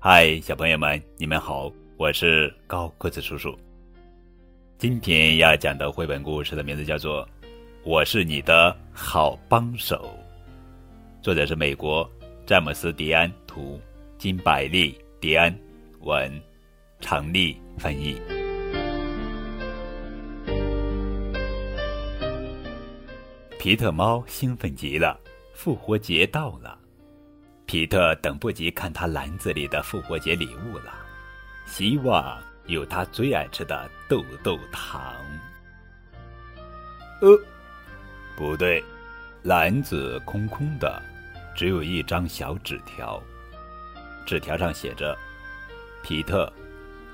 [0.00, 3.58] 嗨，小朋友们，你们好，我是高个子叔叔。
[4.78, 7.26] 今天要讲的绘本故事的名字叫做
[7.82, 10.08] 《我是你的好帮手》，
[11.24, 12.08] 作者是美国
[12.46, 13.80] 詹姆斯·迪安图，
[14.18, 15.52] 金百利·迪安
[16.02, 16.40] 文，
[17.00, 18.20] 常丽翻译。
[23.58, 25.18] 皮特猫兴奋极了，
[25.54, 26.78] 复活节到了。
[27.68, 30.90] 皮特等不及看他篮子里的复活节礼物了，
[31.66, 35.14] 希望有他最爱吃的豆豆糖。
[37.20, 37.38] 呃，
[38.34, 38.82] 不对，
[39.42, 41.02] 篮子空空的，
[41.54, 43.22] 只有一张小纸条。
[44.24, 45.14] 纸条上写着
[46.02, 46.50] ：“皮特，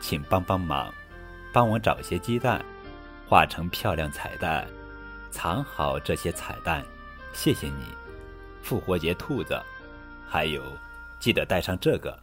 [0.00, 0.90] 请帮帮忙，
[1.52, 2.64] 帮我找些鸡蛋，
[3.28, 4.66] 画成漂亮彩蛋，
[5.30, 6.82] 藏好这些彩蛋。
[7.34, 7.84] 谢谢你，
[8.62, 9.54] 复活节兔子。”
[10.28, 10.62] 还有，
[11.18, 12.16] 记得带上这个。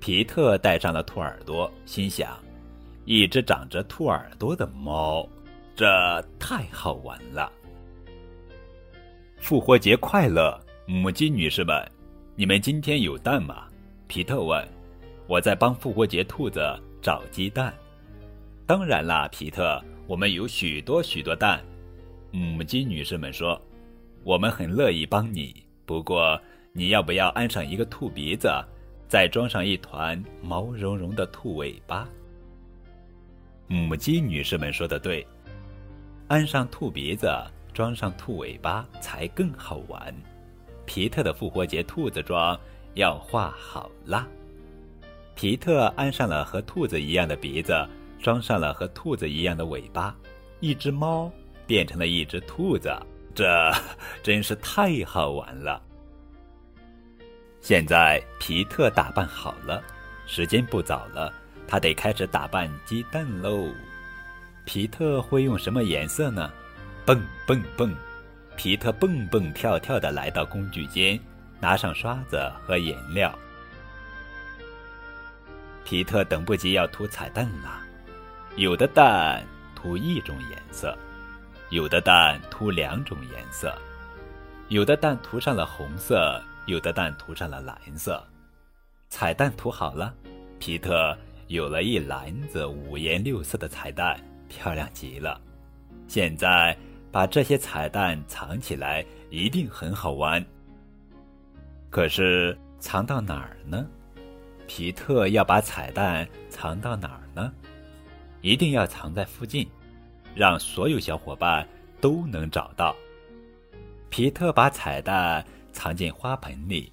[0.00, 2.36] 皮特带上了兔耳朵，心想：
[3.04, 5.26] 一只长着兔耳朵的猫，
[5.74, 5.86] 这
[6.38, 7.50] 太好玩了。
[9.38, 11.90] 复活节快乐，母鸡女士们，
[12.34, 13.68] 你们今天有蛋吗？
[14.06, 14.66] 皮特问。
[15.26, 16.60] 我在帮复活节兔子
[17.00, 17.72] 找鸡蛋。
[18.66, 21.64] 当然啦，皮特，我们有许多许多蛋。
[22.30, 23.58] 母鸡女士们说
[24.22, 26.40] ：“我们很乐意帮你。”不过，
[26.72, 28.48] 你要不要安上一个兔鼻子，
[29.08, 32.08] 再装上一团毛茸茸的兔尾巴？
[33.66, 35.26] 母鸡女士们说的对，
[36.28, 37.28] 安上兔鼻子，
[37.72, 40.14] 装上兔尾巴才更好玩。
[40.86, 42.58] 皮特的复活节兔子装
[42.94, 44.26] 要画好啦。
[45.34, 47.74] 皮特安上了和兔子一样的鼻子，
[48.20, 50.14] 装上了和兔子一样的尾巴，
[50.60, 51.30] 一只猫
[51.66, 52.94] 变成了一只兔子。
[53.34, 53.72] 这
[54.22, 55.82] 真是太好玩了！
[57.60, 59.82] 现在皮特打扮好了，
[60.26, 61.32] 时间不早了，
[61.66, 63.68] 他得开始打扮鸡蛋喽。
[64.64, 66.50] 皮特会用什么颜色呢？
[67.04, 67.94] 蹦蹦蹦！
[68.56, 71.18] 皮特蹦蹦跳跳的来到工具间，
[71.58, 73.36] 拿上刷子和颜料。
[75.84, 77.82] 皮特等不及要涂彩蛋了，
[78.56, 79.44] 有的蛋
[79.74, 80.96] 涂一种颜色。
[81.70, 83.74] 有的蛋涂两种颜色，
[84.68, 88.22] 有的蛋涂上了红色，有的蛋涂上了蓝色。
[89.08, 90.14] 彩蛋涂好了，
[90.58, 91.16] 皮特
[91.48, 95.40] 有了一篮子五颜六色的彩蛋，漂亮极了。
[96.06, 96.76] 现在
[97.10, 100.44] 把这些彩蛋藏起来，一定很好玩。
[101.90, 103.86] 可是藏到哪儿呢？
[104.66, 107.52] 皮特要把彩蛋藏到哪儿呢？
[108.42, 109.68] 一定要藏在附近。
[110.34, 111.66] 让所有小伙伴
[112.00, 112.94] 都能找到。
[114.10, 116.92] 皮特把彩蛋藏进花盆里，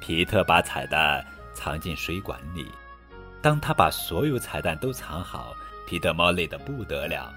[0.00, 2.66] 皮特把彩蛋藏进水管里。
[3.42, 5.54] 当他把所有彩蛋都藏好，
[5.86, 7.32] 皮特猫累得不得了。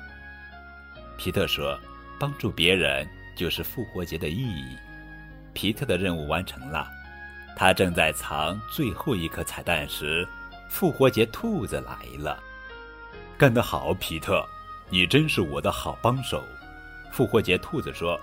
[1.18, 1.78] 皮特说
[2.18, 4.78] ：“帮助别人就是复活节的意义。”
[5.54, 6.88] 皮特的任务完成了。
[7.56, 10.26] 他正在藏最后一颗彩蛋时，
[10.70, 12.42] 复活节兔子来了。
[13.38, 14.46] 干得好，皮特！
[14.92, 16.44] 你真是我的好帮手，
[17.12, 18.20] 复活节兔子说。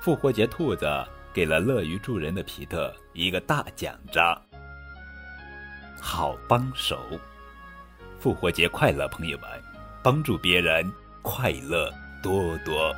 [0.00, 0.86] 复活节兔子
[1.32, 4.40] 给了乐于助人的皮特一个大奖章。
[6.00, 6.98] 好帮手，
[8.18, 9.48] 复活节快乐，朋友们！
[10.02, 10.90] 帮助别人，
[11.22, 11.90] 快乐
[12.22, 12.94] 多多。